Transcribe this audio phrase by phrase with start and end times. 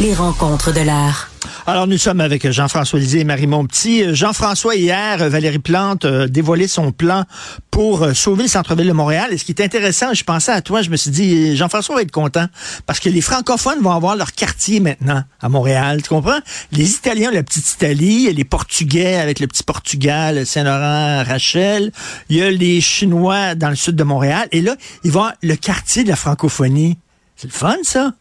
[0.00, 1.28] Les rencontres de l'art.
[1.66, 4.14] Alors, nous sommes avec Jean-François Lisée et Marie Montpetit.
[4.14, 7.24] Jean-François, hier, Valérie Plante a dévoilé son plan
[7.72, 9.32] pour euh, sauver le centre-ville de Montréal.
[9.32, 12.02] Et ce qui est intéressant, je pensais à toi, je me suis dit, Jean-François va
[12.02, 12.46] être content
[12.86, 16.00] parce que les francophones vont avoir leur quartier maintenant à Montréal.
[16.00, 16.38] Tu comprends?
[16.70, 21.90] Les Italiens, la petite Italie, les Portugais avec le petit Portugal, Saint-Laurent, Rachel.
[22.28, 24.46] Il y a les Chinois dans le sud de Montréal.
[24.52, 26.98] Et là, ils vont avoir le quartier de la francophonie.
[27.34, 28.12] C'est le fun, ça?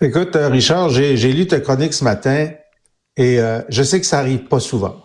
[0.00, 2.50] Écoute, euh, Richard, j'ai lu ta chronique ce matin
[3.16, 4.96] et euh, je sais que ça arrive pas souvent,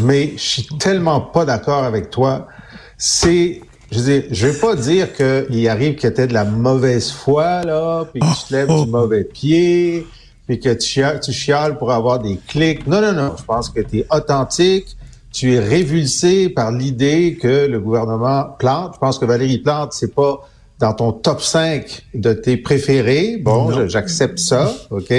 [0.00, 2.48] mais je suis tellement pas d'accord avec toi.
[2.96, 3.60] C'est,
[3.90, 7.62] je veux dire, je veux pas dire qu'il arrive que tu de la mauvaise foi,
[7.62, 10.06] là, puis que tu te lèves du mauvais pied,
[10.46, 12.86] puis que tu, tu chiales pour avoir des clics.
[12.86, 13.34] Non, non, non.
[13.38, 14.96] Je pense que tu es authentique.
[15.32, 18.94] Tu es révulsé par l'idée que le gouvernement plante.
[18.94, 20.40] Je pense que Valérie Plante, c'est pas
[20.80, 23.36] dans ton top 5 de tes préférés.
[23.36, 25.12] Bon, j'accepte ça, OK?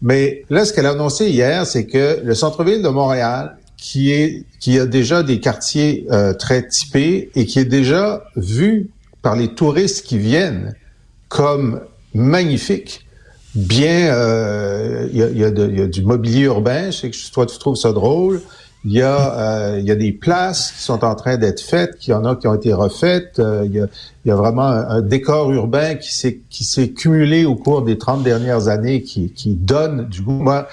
[0.00, 4.44] Mais là, ce qu'elle a annoncé hier, c'est que le centre-ville de Montréal, qui est
[4.58, 8.90] qui a déjà des quartiers euh, très typés et qui est déjà vu
[9.22, 10.74] par les touristes qui viennent
[11.28, 11.80] comme
[12.14, 13.06] magnifique,
[13.54, 16.90] bien, euh, il y, a, y, a y, a, du mobilier urbain.
[16.90, 18.40] Je sais que toi tu trouves ça drôle.
[18.84, 21.98] Il y a, euh, il y a des places qui sont en train d'être faites,
[21.98, 23.38] qu'il y en a qui ont été refaites.
[23.40, 23.86] Euh, il, y a,
[24.24, 27.98] il, y a, vraiment un, décor urbain qui s'est qui s'est cumulé au cours des
[27.98, 30.40] 30 dernières années, qui, qui donne du goût.
[30.40, 30.68] Moi,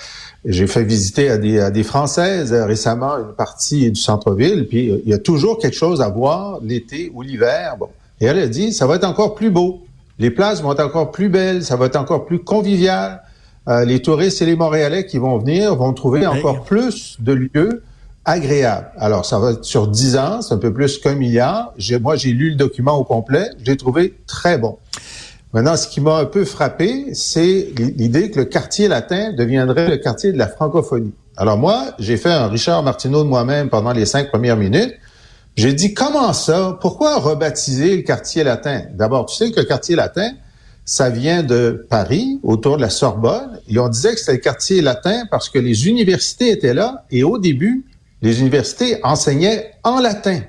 [0.46, 4.92] j'ai fait visiter à des, à des Françaises euh, récemment une partie du centre-ville, puis
[5.04, 7.76] il y a toujours quelque chose à voir l'été ou l'hiver.
[7.80, 7.90] Bon.
[8.22, 9.82] Et elle a dit, ça va être encore plus beau.
[10.20, 13.22] Les places vont être encore plus belles, ça va être encore plus convivial.
[13.68, 17.84] Euh, les touristes et les Montréalais qui vont venir vont trouver encore plus de lieux
[18.26, 18.92] agréable.
[18.98, 21.74] Alors, ça va être sur 10 ans, c'est un peu plus qu'un milliard.
[22.02, 24.78] Moi, j'ai lu le document au complet, je l'ai trouvé très bon.
[25.54, 29.98] Maintenant, ce qui m'a un peu frappé, c'est l'idée que le quartier latin deviendrait le
[29.98, 31.14] quartier de la francophonie.
[31.38, 34.94] Alors moi, j'ai fait un Richard Martineau de moi-même pendant les cinq premières minutes.
[35.56, 36.78] J'ai dit, comment ça?
[36.82, 38.82] Pourquoi rebaptiser le quartier latin?
[38.94, 40.32] D'abord, tu sais que le quartier latin,
[40.84, 44.82] ça vient de Paris, autour de la Sorbonne, et on disait que c'était le quartier
[44.82, 47.86] latin parce que les universités étaient là, et au début,
[48.26, 50.42] les universités enseignaient en latin.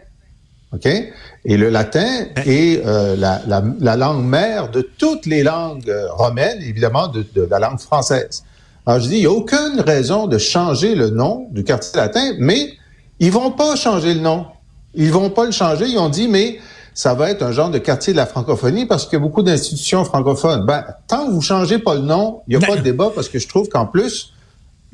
[0.72, 0.86] OK?
[0.86, 5.88] Et le latin ben est euh, la, la, la, langue mère de toutes les langues
[5.88, 8.44] euh, romaines, évidemment de, de, la langue française.
[8.86, 12.32] Alors je dis, il n'y a aucune raison de changer le nom du quartier latin,
[12.38, 12.72] mais
[13.20, 14.46] ils vont pas changer le nom.
[14.94, 15.86] Ils vont pas le changer.
[15.86, 16.58] Ils ont dit, mais
[16.94, 19.42] ça va être un genre de quartier de la francophonie parce qu'il y a beaucoup
[19.42, 20.64] d'institutions francophones.
[20.64, 23.10] Ben, tant que vous changez pas le nom, il n'y a ben pas de débat
[23.14, 24.32] parce que je trouve qu'en plus,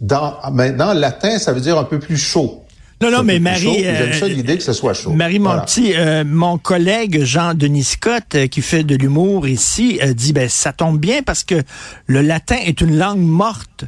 [0.00, 2.62] dans, maintenant, latin, ça veut dire un peu plus chaud.
[3.02, 3.82] Non, non, mais Marie.
[3.82, 5.10] J'aime ça euh, l'idée que ce soit chaud.
[5.10, 5.66] Marie voilà.
[5.78, 11.00] Euh, mon collègue Jean-Denis Scott, euh, qui fait de l'humour ici, dit ben ça tombe
[11.00, 11.62] bien parce que
[12.06, 13.84] le latin est une langue morte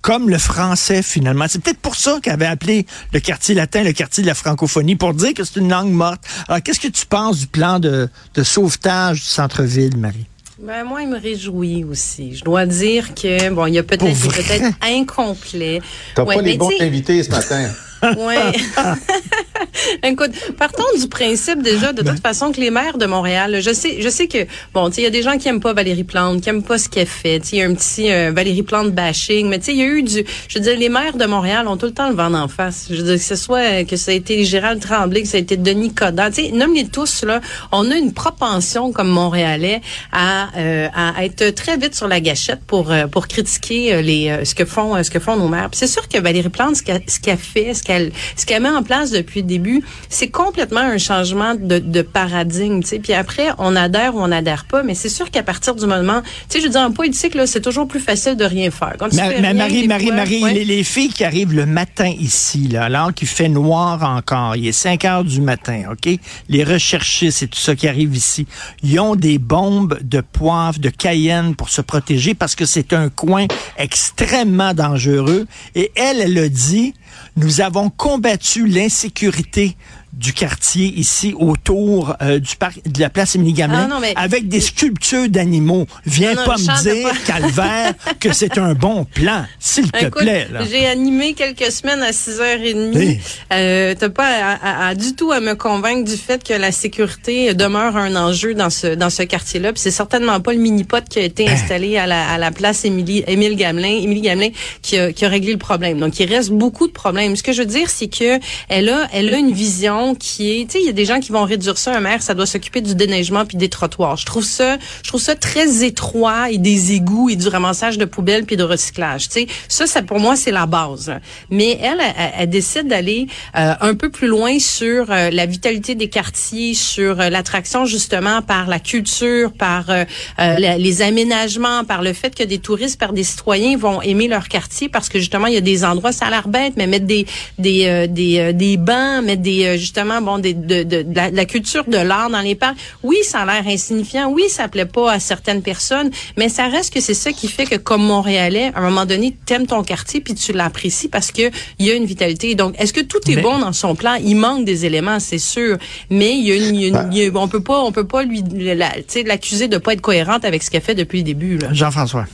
[0.00, 1.44] comme le français finalement.
[1.48, 4.96] C'est peut-être pour ça qu'elle avait appelé le quartier latin le quartier de la francophonie,
[4.96, 6.22] pour dire que c'est une langue morte.
[6.48, 10.26] Alors, qu'est-ce que tu penses du plan de, de sauvetage du centre-ville, Marie?
[10.58, 12.34] Ben, moi, il me réjouit aussi.
[12.34, 15.82] Je dois dire que, bon, il y a peut-être peut-être incomplet.
[16.14, 17.70] T'as ouais, pas les bons invités ce matin.
[18.02, 18.36] Oui.
[20.02, 22.16] Écoute, partons du principe déjà de toute ben.
[22.16, 25.10] façon que les maires de Montréal, je sais, je sais que bon, il y a
[25.10, 27.40] des gens qui aiment pas Valérie Plante, qui aiment pas ce qu'elle fait.
[27.52, 29.86] Il y a un petit euh, Valérie Plante bashing, mais tu sais, il y a
[29.86, 32.32] eu du, je veux dire, les maires de Montréal ont tout le temps le vent
[32.34, 32.86] en face.
[32.90, 35.40] Je veux dire que ce soit que ça a été Gérald Tremblay, que ça a
[35.40, 37.40] été Denis Coderre, tu sais, nomme-les tous là.
[37.72, 39.80] On a une propension comme Montréalais
[40.12, 44.54] à, euh, à être très vite sur la gâchette pour euh, pour critiquer les ce
[44.54, 45.68] que font ce que font nos maires.
[45.72, 48.68] c'est sûr que Valérie Plante, ce qu'elle ce qu'elle fait, ce qu'elle ce qu'elle met
[48.68, 49.65] en place depuis le début,
[50.08, 52.82] c'est complètement un changement de, de paradigme.
[52.82, 52.98] sais.
[52.98, 56.22] Puis après, on adhère ou on n'adhère pas, mais c'est sûr qu'à partir du moment,
[56.48, 58.94] tu sais, je dire, en politique, là, c'est toujours plus facile de rien faire.
[58.98, 63.28] Quand Marie, Marie, Marie, les, les, filles qui arrivent le matin ici, là, alors qu'il
[63.28, 66.08] fait noir encore, il est 5 heures du matin, OK?
[66.48, 68.46] Les recherchistes et tout ça qui arrive ici,
[68.82, 73.08] ils ont des bombes de poivre, de cayenne pour se protéger parce que c'est un
[73.08, 73.46] coin
[73.78, 75.46] extrêmement dangereux.
[75.74, 76.94] Et elle, elle a dit,
[77.36, 79.76] nous avons combattu l'insécurité
[80.16, 84.48] du quartier ici autour euh, du parc de la place Émilie Gamelin Ah, mais- avec
[84.48, 85.86] des sculptures d'animaux.
[86.06, 87.16] Viens Non, pas me dire, pas.
[87.26, 90.48] Calvaire, que c'est un bon plan, s'il te Écoute, plaît.
[90.70, 92.96] J'ai animé quelques semaines à 6h30.
[92.96, 93.20] Hey.
[93.52, 94.52] Euh, T'as pas à,
[94.86, 98.54] à- à du tout à me convaincre du fait que la sécurité demeure un enjeu
[98.54, 99.72] dans ce dans ce quartier-là.
[99.72, 102.84] Puis c'est certainement pas le mini-pot qui a été installé à la, à la place
[102.86, 104.48] Émilie Émile Gamelin, Émilie Gamelin
[104.82, 105.98] qui a, qui a réglé le problème.
[106.00, 107.36] Donc il reste beaucoup de problèmes.
[107.36, 108.38] Ce que je veux dire, c'est que
[108.68, 111.20] elle a elle a une vision qui est, tu sais, il y a des gens
[111.20, 114.16] qui vont réduire ça un maire, ça doit s'occuper du déneigement puis des trottoirs.
[114.16, 118.04] Je trouve ça, je trouve ça très étroit et des égouts et du ramassage de
[118.04, 119.28] poubelles puis de recyclage.
[119.28, 121.12] Tu sais, ça, ça pour moi c'est la base.
[121.50, 123.26] Mais elle, elle, elle décide d'aller
[123.56, 128.42] euh, un peu plus loin sur euh, la vitalité des quartiers, sur euh, l'attraction justement
[128.42, 130.04] par la culture, par euh,
[130.38, 134.28] euh, la- les aménagements, par le fait que des touristes, par des citoyens vont aimer
[134.28, 136.86] leur quartier parce que justement il y a des endroits, ça a l'air bête, mais
[136.86, 137.26] mettre des
[137.58, 141.44] des des, des bancs, mettre des justement bon des de, de, de la, de la
[141.46, 142.76] culture de l'art dans les parcs.
[143.02, 144.30] Oui, ça a l'air insignifiant.
[144.30, 147.64] Oui, ça plaît pas à certaines personnes, mais ça reste que c'est ça qui fait
[147.64, 151.50] que comme Montréalais, à un moment donné, t'aimes ton quartier puis tu l'apprécies parce que
[151.78, 152.54] il y a une vitalité.
[152.54, 154.14] Donc, est-ce que tout est Mais- bon dans son plan?
[154.22, 155.78] Il manque des éléments, c'est sûr,
[156.10, 157.80] mais il y a une, il y a une- il y a- on peut pas,
[157.82, 158.92] on peut pas lui, la-
[159.24, 161.58] l'accuser de pas être cohérente avec ce qu'elle fait depuis le début.
[161.58, 161.68] Là.
[161.72, 162.26] Jean-François.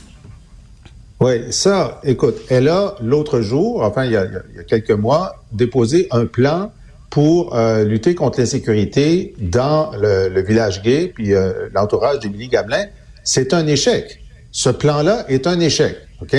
[1.19, 4.91] Oui, ça, écoute, elle a l'autre jour, enfin il y, a, il y a quelques
[4.91, 6.71] mois, déposé un plan
[7.13, 12.85] pour euh, lutter contre l'insécurité dans le, le village gay puis euh, l'entourage d'Émilie Gamelin.
[13.23, 14.19] C'est un échec.
[14.51, 15.95] Ce plan-là est un échec.
[16.23, 16.35] OK?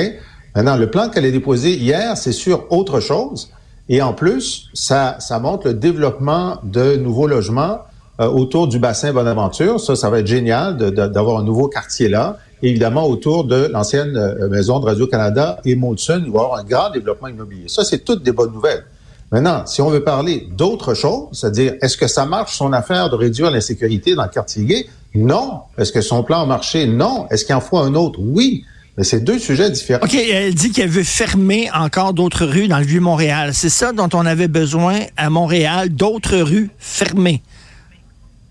[0.57, 3.53] Maintenant, le plan qu'elle a déposé hier, c'est sur autre chose.
[3.89, 7.79] Et en plus, ça, ça montre le développement de nouveaux logements
[8.21, 9.79] euh, autour du bassin Bonaventure.
[9.79, 12.39] Ça, ça va être génial d'avoir un nouveau quartier là.
[12.63, 16.65] Évidemment, autour de l'ancienne euh, maison de Radio-Canada et Molson, il va y avoir un
[16.65, 17.69] grand développement immobilier.
[17.69, 18.85] Ça, c'est toutes des bonnes nouvelles.
[19.33, 23.17] Maintenant, si on veut parler d'autre chose, c'est-à-dire, est-ce que ça marche son affaire de
[23.17, 24.87] réduire l'insécurité dans le quartier gay?
[25.15, 25.61] Non.
[25.79, 26.87] Est-ce que son plan a marché?
[26.87, 27.27] Non.
[27.31, 28.19] Est-ce qu'il en faut un autre?
[28.21, 28.65] Oui.
[28.97, 30.05] Mais c'est deux sujets différents.
[30.05, 33.51] OK, elle dit qu'elle veut fermer encore d'autres rues dans le Vieux-Montréal.
[33.53, 37.43] C'est ça dont on avait besoin à Montréal, d'autres rues fermées.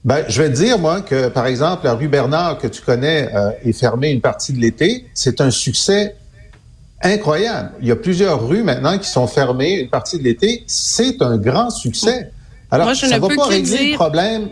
[0.03, 3.29] Ben, je vais te dire, moi, que, par exemple, la rue Bernard, que tu connais,
[3.33, 5.05] euh, est fermée une partie de l'été.
[5.13, 6.17] C'est un succès
[7.03, 7.71] incroyable.
[7.81, 10.63] Il y a plusieurs rues maintenant qui sont fermées une partie de l'été.
[10.67, 12.31] C'est un grand succès.
[12.71, 14.49] Alors, Moi, je ça ne va pas régler dire- le problème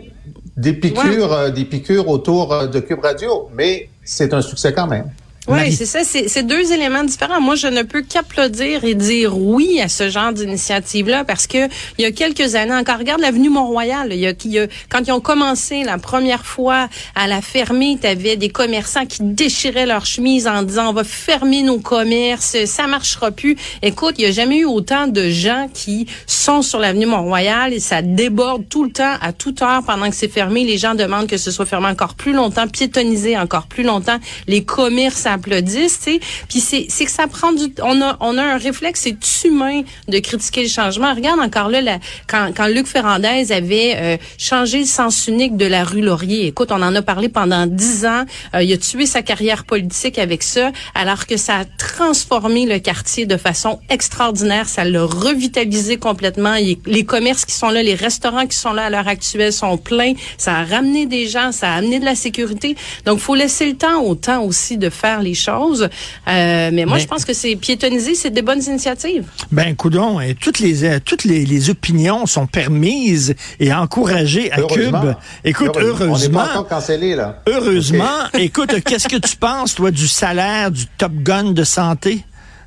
[0.56, 4.86] des piqûres, euh, des piqûres autour euh, de Cube Radio, mais c'est un succès quand
[4.86, 5.10] même.
[5.48, 6.04] Oui, c'est ça.
[6.04, 7.40] C'est deux éléments différents.
[7.40, 11.66] Moi, je ne peux qu'applaudir et dire oui à ce genre d'initiative-là parce que
[11.98, 14.08] il y a quelques années encore, regarde l'avenue Mont-Royal.
[14.12, 17.42] Il y a, il y a- quand ils ont commencé la première fois à la
[17.42, 21.80] fermer, tu avais des commerçants qui déchiraient leurs chemises en disant on va fermer nos
[21.80, 23.56] commerces, ça marchera plus.
[23.82, 27.80] Écoute, il y a jamais eu autant de gens qui sont sur l'avenue Mont-Royal et
[27.80, 30.62] ça déborde tout le temps, à toute heure pendant que c'est fermé.
[30.62, 34.18] Les gens demandent que ce soit fermé encore plus longtemps, piétonnisé encore plus longtemps.
[34.46, 36.18] Les commerces applaudissent, tu.
[36.48, 40.18] Puis c'est que ça prend du on a on a un réflexe c'est humain de
[40.18, 41.14] critiquer le changement.
[41.14, 41.98] Regarde encore là la-
[42.28, 46.46] quand quand Luc Ferrandez avait euh, changé le sens unique de la rue Laurier.
[46.46, 48.24] Écoute, on en a parlé pendant dix ans.
[48.54, 52.78] Euh, il a tué sa carrière politique avec ça, alors que ça a transformé le
[52.78, 54.68] quartier de façon extraordinaire.
[54.68, 56.54] Ça l'a revitalisé complètement.
[56.86, 60.14] Les commerces qui sont là, les restaurants qui sont là à l'heure actuelle sont pleins.
[60.38, 62.76] Ça a ramené des gens, ça a amené de la sécurité.
[63.06, 65.82] Donc, faut laisser le temps au temps aussi de faire les choses.
[66.28, 69.24] Euh, mais moi, Mais- je pense que c'est piétoniser, c'est des bonnes initiatives.
[69.50, 74.60] Ben, coudon, et toutes les euh, toutes les, les opinions sont permises et encouragées à
[74.60, 75.00] Heureusement.
[75.00, 75.14] Cube.
[75.44, 77.42] Écoute, heureusement, pas encore cancellé, là.
[77.48, 82.24] heureusement, écoute, qu'est-ce que tu penses, toi, du salaire du Top Gun de santé,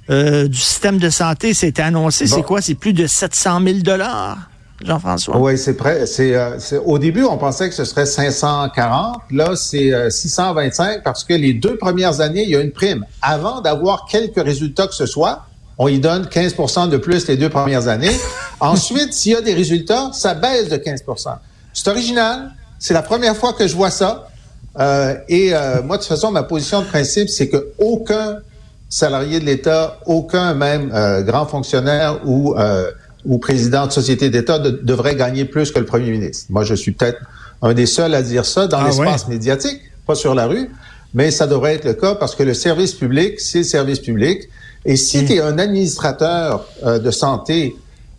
[0.10, 2.36] euh, du système de santé, c'était annoncé, Bon.
[2.36, 2.62] c'est quoi?
[2.62, 4.38] C'est plus de 700 000 dollars,
[4.84, 5.38] Jean-François?
[5.38, 6.05] Oui, c'est prêt.
[6.05, 9.17] C'est, euh, c'est- au début, on pensait que ce serait 540.
[9.32, 13.05] Là, c'est euh, 625 parce que les deux premières années, il y a une prime.
[13.22, 15.46] Avant d'avoir quelques résultats que ce soit,
[15.77, 18.15] on y donne 15% de plus les deux premières années.
[18.60, 21.38] Ensuite, s'il y a des résultats, ça baisse de 15%
[21.74, 22.51] C'est original.
[22.79, 24.27] C'est la première fois que je vois ça.
[24.79, 28.39] Euh, et euh, moi, de toute façon, ma position de principe, c'est que aucun
[28.89, 32.91] salarié de l'État, aucun même euh, grand fonctionnaire ou euh,
[33.25, 36.46] ou président de société d'État de- devrait gagner plus que le premier ministre.
[36.50, 37.20] Moi, je suis peut-être
[37.62, 39.34] un des seuls à dire ça dans Ah l'espace ouais?
[39.34, 40.70] médiatique, pas sur la rue,
[41.13, 44.44] mais ça devrait être le cas parce que le service public, c'est le service public.
[44.86, 45.25] Et si Mm.
[45.25, 47.75] tu es un administrateur euh, de santé,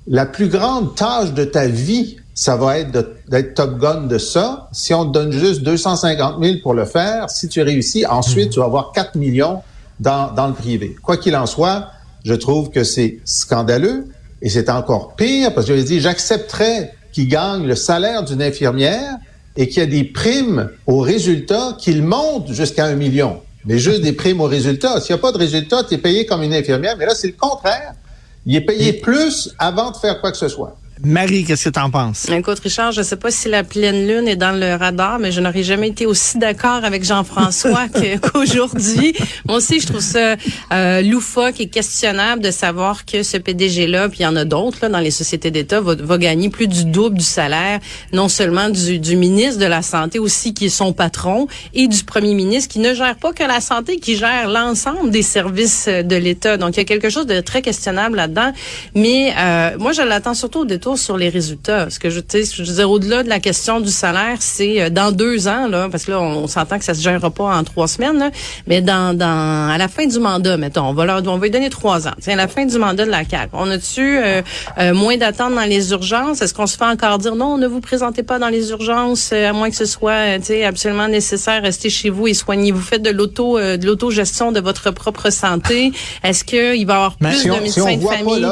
[0.08, 2.90] la plus grande tâche de ta vie, ça va être
[3.28, 4.68] d'être top gun de ça.
[4.72, 8.58] Si on te donne juste 250 000 pour le faire, si tu réussis, ensuite, tu
[8.60, 9.62] vas avoir 4 millions
[10.00, 10.96] dans, dans le privé.
[11.02, 11.88] Quoi qu'il en soit,
[12.24, 14.06] je trouve que c'est scandaleux
[14.42, 19.16] et c'est encore pire parce que je dit, j'accepterais qui gagne le salaire d'une infirmière
[19.56, 23.40] et qui a des primes aux résultats qu'il monte jusqu'à un million.
[23.64, 25.00] Mais juste des primes aux résultats.
[25.00, 26.94] S'il n'y a pas de résultats, tu es payé comme une infirmière.
[26.98, 27.94] Mais là, c'est le contraire.
[28.44, 30.76] Il est payé plus avant de faire quoi que ce soit.
[31.04, 32.26] Marie, qu'est-ce que tu en penses?
[32.30, 35.30] Écoute, Richard, je ne sais pas si la pleine lune est dans le radar, mais
[35.30, 37.86] je n'aurais jamais été aussi d'accord avec Jean-François
[38.22, 39.14] qu'aujourd'hui.
[39.44, 40.36] Moi aussi, je trouve ça
[40.72, 44.78] euh, loufoque et questionnable de savoir que ce PDG-là, puis il y en a d'autres
[44.82, 47.80] là, dans les sociétés d'État, va, va, gagner plus du double du salaire,
[48.14, 52.04] non seulement du, du, ministre de la Santé aussi, qui est son patron, et du
[52.04, 56.16] premier ministre, qui ne gère pas que la santé, qui gère l'ensemble des services de
[56.16, 56.56] l'État.
[56.56, 58.52] Donc, il y a quelque chose de très questionnable là-dedans.
[58.94, 61.90] Mais euh, moi, je l'attends surtout au détour sur les résultats.
[61.90, 65.10] Ce que je, je veux dire, au-delà de la question du salaire, c'est euh, dans
[65.10, 67.88] deux ans, là, parce que là, on, s'entend que ça se gérera pas en trois
[67.88, 68.30] semaines, là,
[68.66, 71.50] mais dans, dans, à la fin du mandat, mettons, on va leur, on va lui
[71.50, 72.12] donner trois ans.
[72.20, 74.42] T'sais, à la fin du mandat de la CAQ, on a-tu euh,
[74.78, 76.42] euh, moins d'attentes dans les urgences?
[76.42, 79.52] Est-ce qu'on se fait encore dire non, ne vous présentez pas dans les urgences, à
[79.52, 82.80] moins que ce soit, tu absolument nécessaire, restez chez vous et soignez-vous.
[82.80, 85.92] Faites de l'auto, de l'autogestion de votre propre santé.
[86.22, 88.46] Est-ce qu'il va y avoir plus de médecins de famille?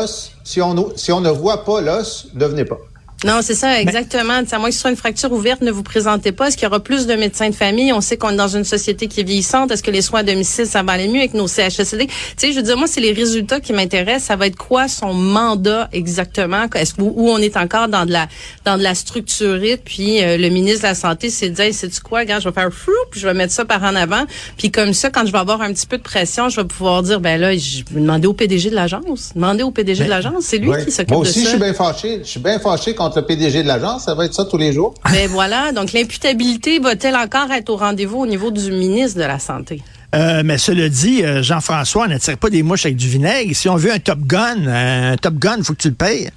[0.45, 2.79] Si on, si on ne voit pas l'os, ne venez pas.
[3.25, 4.43] Non, c'est ça, exactement.
[4.51, 6.49] À moins que ce soit une fracture ouverte, ne vous présentez pas.
[6.49, 7.91] Est-ce qu'il y aura plus de médecins de famille?
[7.91, 9.71] On sait qu'on est dans une société qui est vieillissante.
[9.71, 12.07] Est-ce que les soins à domicile, ça va aller mieux avec nos CHSLD?
[12.07, 14.25] Tu sais, je veux dire, moi, c'est les résultats qui m'intéressent.
[14.25, 16.67] Ça va être quoi son mandat exactement?
[16.75, 18.29] Est-ce où on est encore dans de la
[18.67, 19.81] dans de la structurite?
[19.87, 22.21] Puis euh, le ministre de la Santé s'est dit, hey, sais-tu quoi?
[22.21, 24.25] Regarde, je vais faire flou, puis je vais mettre ça par en avant.
[24.59, 27.03] Puis comme ça, quand je vais avoir un petit peu de pression, je vais pouvoir
[27.03, 29.33] dire, ben là, je vais demander au PDG de l'agence.
[29.35, 30.45] Demander au PDG de l'agence.
[30.45, 31.15] C'est lui qui s'occupe de ça.
[31.15, 32.19] Moi aussi, je suis bien fâché.
[32.23, 34.05] Je suis bien fâché contre le PDG de l'agence.
[34.05, 34.95] Ça va être ça tous les jours.
[35.11, 35.73] Mais ben voilà.
[35.73, 39.83] Donc, l'imputabilité va-t-elle encore être au rendez-vous au niveau du ministre de la Santé?
[40.15, 43.55] Euh, mais cela dit, euh, Jean-François n'attire pas des mouches avec du vinaigre.
[43.55, 46.31] Si on veut un Top Gun, un Top Gun, il faut que tu le payes.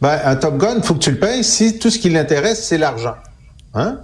[0.00, 2.64] Ben, un Top Gun, il faut que tu le payes si tout ce qui l'intéresse,
[2.66, 3.14] c'est l'argent.
[3.74, 4.00] Hein?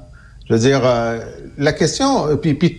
[0.49, 1.19] Je veux dire, euh,
[1.59, 2.78] la question, puis, puis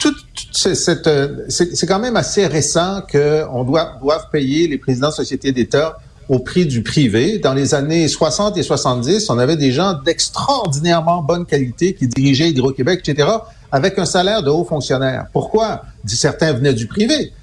[0.53, 1.09] cette,
[1.49, 5.97] c'est quand même assez récent qu'on doit, doive payer les présidents de sociétés d'État
[6.29, 7.39] au prix du privé.
[7.39, 12.49] Dans les années 60 et 70, on avait des gens d'extraordinairement bonne qualité qui dirigeaient
[12.51, 13.27] Hydro-Québec, etc.,
[13.71, 15.25] avec un salaire de haut fonctionnaire.
[15.33, 15.81] Pourquoi?
[16.05, 17.33] Certains venaient du privé.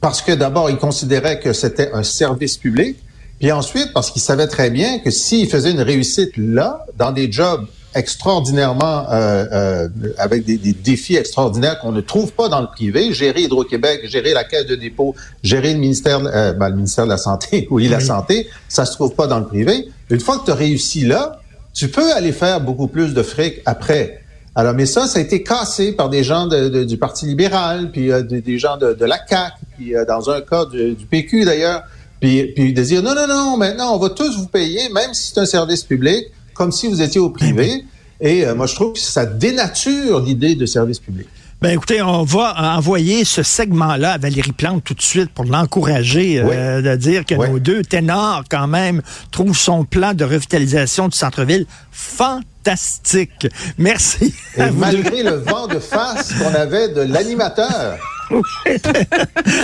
[0.00, 2.96] Parce que d'abord, ils considéraient que c'était un service public.
[3.38, 7.30] Puis ensuite, parce qu'ils savaient très bien que s'ils faisaient une réussite là, dans des
[7.30, 12.66] jobs extraordinairement euh, euh, avec des, des, défis extraordinaires qu'on ne trouve pas dans le
[12.66, 13.12] privé.
[13.12, 17.10] Gérer Hydro-Québec, gérer la caisse de dépôt, gérer le ministère, euh, ben, le ministère de
[17.10, 19.88] la santé, oui, la santé, ça se trouve pas dans le privé.
[20.10, 21.40] Une fois que tu as réussi là,
[21.74, 24.20] tu peux aller faire beaucoup plus de fric après.
[24.54, 27.90] Alors, mais ça, ça a été cassé par des gens de, de, du Parti libéral,
[27.90, 31.84] puis des gens de, de, la CAQ, puis dans un cas du PQ d'ailleurs,
[32.20, 35.32] puis, puis de dire non, non, non, maintenant on va tous vous payer, même si
[35.32, 37.84] c'est un service public comme si vous étiez au privé.
[38.20, 41.26] Et euh, moi, je trouve que ça dénature l'idée de service public.
[41.62, 46.40] Ben écoutez, on va envoyer ce segment-là à Valérie Plante tout de suite pour l'encourager,
[46.40, 51.16] euh, de dire que nos deux ténors, quand même, trouvent son plan de revitalisation du
[51.16, 53.46] centre-ville fantastique.
[53.78, 54.34] Merci.
[54.56, 57.96] Et malgré le vent de face qu'on avait de l'animateur.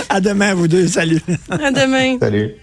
[0.09, 0.87] à demain, vous deux.
[0.87, 1.21] Salut.
[1.49, 2.17] À demain.
[2.17, 2.55] Salut.